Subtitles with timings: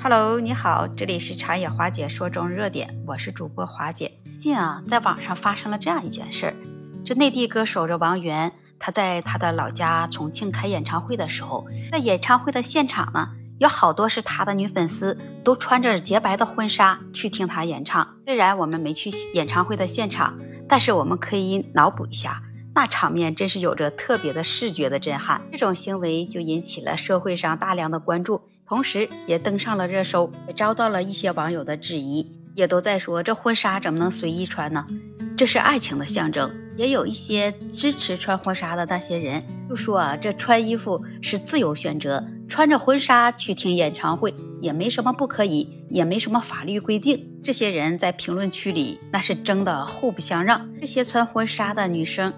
[0.00, 4.12] Hello，你好，这里是茶野华姐说中热点，我是主播华姐。
[4.36, 6.54] 近啊，在网上发生了这样一件事儿，
[7.04, 18.14] 这内地歌手这王源，他在他的老家重庆开演唱会的时候，在演唱会的现场呢，有好多是他的女粉丝，都穿着洁白的婚纱去听他演唱。
[18.24, 20.38] 虽然我们没去演唱会的现场，
[20.68, 22.40] 但是我们可以脑补一下。
[22.78, 34.86] 那场面真是有着特别的视觉的震撼，这种行为就引起了社会上大量的关注，同时也登上了热搜，也遭到了一些网友的质疑，也都在说这婚纱怎么能随意穿呢？
[35.36, 36.48] 这是爱情的象征。
[36.76, 47.40] 也有一些支持穿婚纱的那些人就说啊，这穿衣服是自由选择，穿着婚纱去听演唱会也没什么不可以，也没什么法律规定。
[47.42, 50.68] 这些人在评论区里那是争得互不相让。
[50.80, 52.32] 这些穿婚纱的女生。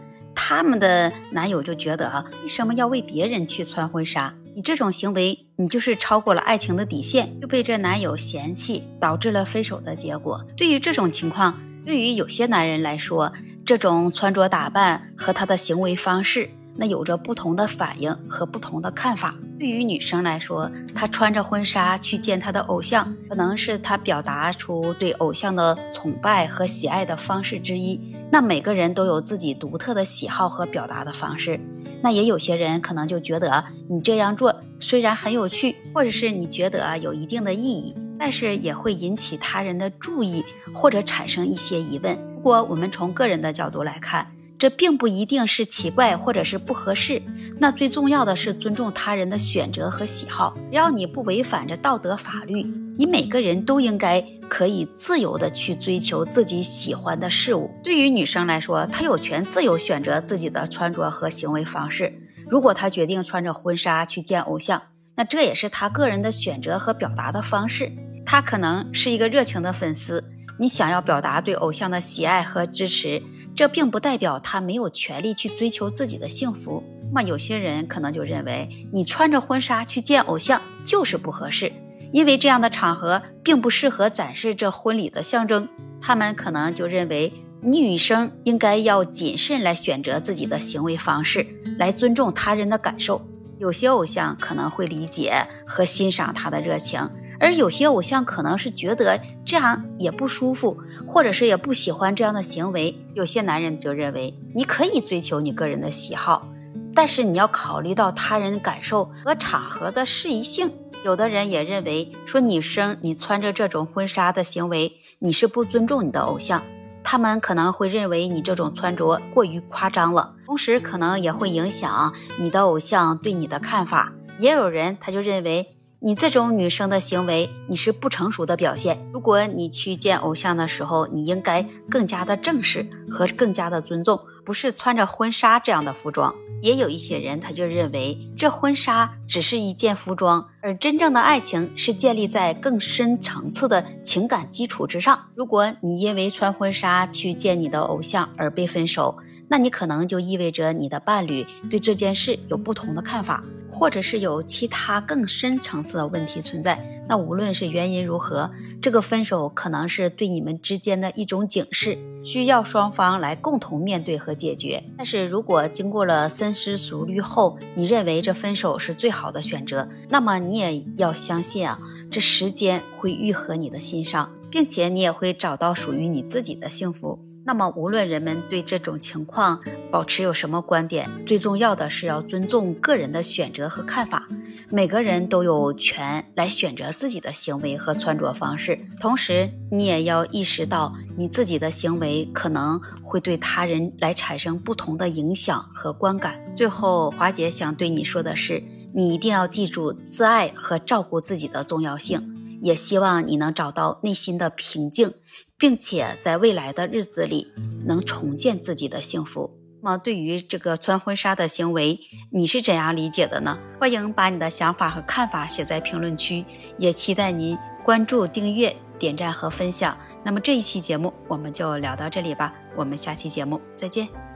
[0.51, 4.35] 他们的男友就觉得啊，为什么要为别人去穿婚纱？
[4.57, 10.45] 你这种行为，你就是超过了爱情的底线，就被这男友嫌弃，导致了分手的结果。
[10.57, 13.33] 对于这种情况，对于有些男人来说，
[13.65, 16.51] 这种穿着打扮和他的行为方式。
[16.77, 19.35] 那有着不同的反应和不同的看法。
[19.59, 28.10] 对于女生来说，她穿着婚纱去见她的偶像，可能是她表达出对偶像的崇拜和喜爱的方式之一。
[28.31, 31.61] 那每个人都有自己独特的喜好和表达的方式。
[32.03, 42.19] 那也有些人可能就觉得你这样做虽然很有趣，或者是你觉得有一定的意义，但是也会引起他人的注意或者产生一些疑问。
[42.37, 44.27] 如果我们从个人的角度来看，
[44.59, 47.23] 这并不一定是奇怪或者是不合适，
[47.59, 50.55] 那最重要的是尊重他人的选择和喜好。
[50.71, 52.63] 只要你不违反着道德法律，
[52.97, 57.71] 你每个人都应该可以自由的去追求自己喜欢的事物。
[57.83, 62.13] 对于女生来说，她有权自由选择自己的穿着和行为方式。
[62.51, 64.83] 如果她决定穿着婚纱去见偶像，
[65.15, 67.91] 那这也是她个人的选择和表达的方式。
[68.27, 70.23] 她可能是一个热情的粉丝，
[70.59, 73.23] 你想要表达对偶像的喜爱和支持。
[73.55, 76.83] 这并不代表她没有权利去追求自己的幸福。
[77.13, 81.73] 那么有些人可能就认为，你穿着婚纱去见偶像就是不合适，
[82.13, 85.69] 因为这样的场合并不适合展示这婚礼的象征。
[86.01, 87.33] 他们可能就认为，
[87.63, 91.47] 女生应该要谨慎来选择自己的行为方式，
[91.79, 93.21] 来尊重他人的感受。
[93.59, 97.11] 有些偶像可能会理解和欣赏他的热情。
[97.43, 102.95] 而有些偶像可能是觉得这样也不舒服，或者是也不喜欢这样的行为。
[103.15, 106.47] 有些男人就认为你可以追求你个人的喜好，
[106.95, 110.71] 但是你要考虑到他人感受和场合的适宜性。
[111.05, 116.63] 有的人也认为说女生你穿着这种婚纱的行为，你是不尊重你的偶像，
[117.03, 124.13] 他们可能会认为你这种穿着过于夸张了，同时可能也会影响你的偶像对你的看法。
[124.39, 125.77] 也有人他就认为。
[126.03, 129.07] 你这种女生的行为，你是不成熟的表现。
[129.13, 136.35] 如果你去见偶像的时候，你应该更加的正式和更加的尊重，不是穿着婚纱这样的服装。
[136.63, 145.27] 也有一些人，他就认为这婚纱只是一件服装，而真正的爱情是建立在更深层次的情感基础之上。
[145.35, 149.19] 如果你因为穿婚纱去见你的偶像而被分手，
[149.49, 153.45] 那你可能就意味着你的伴侣对这件事有不同的看法。
[153.71, 158.51] 或者是有其他更深层次的问题存在，那无论是原因如何，
[158.83, 164.83] 这个分手可能是对你们之间的一种警示，需要双方来共同面对和解决。
[164.97, 171.79] 但是如果经过了深思熟虑后，你认为这分手是最好的选择，那么你也要相信啊，
[172.11, 177.19] 这时间会愈合你的心伤，并且你也会找到属于你自己的幸福。
[177.45, 184.29] 那么，无论人们对这种情况保持有什么观点，最重要的是要尊重个人的选择和看法。
[184.69, 196.41] 每个人都有权来选择自己的行为和穿着方式，同时你也要意识到，你自己的行为可能会对他人来产生不同的影响和观感。
[196.55, 198.63] 最后，华姐想对你说的是，
[198.95, 202.40] 你一定要记住自爱和照顾自己的重要性。
[202.61, 205.15] 也希望你能找到内心的平静，
[205.59, 207.53] 并且在未来的日子里
[207.85, 209.57] 能重建自己的幸福。
[209.83, 211.99] 那么，对于这个穿婚纱的行为，
[212.31, 213.59] 你是怎样理解的呢？
[213.81, 216.45] 欢迎把你的想法和看法写在评论区，
[216.77, 219.97] 也期待您关注、订阅、点赞和分享。
[220.23, 224.30] 那么这一期节目我们就聊到这里吧，我们下期节目再见。